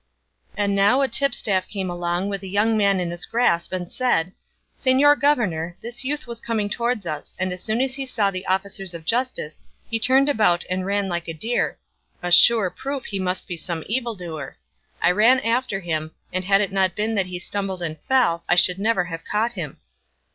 [0.57, 4.31] And now a tipstaff came up with a young man in his grasp, and said,
[4.75, 8.47] "Señor governor, this youth was coming towards us, and as soon as he saw the
[8.47, 9.61] officers of justice
[9.91, 11.77] he turned about and ran like a deer,
[12.23, 14.57] a sure proof that he must be some evil doer;
[15.03, 18.55] I ran after him, and had it not been that he stumbled and fell, I
[18.55, 19.77] should never have caught him."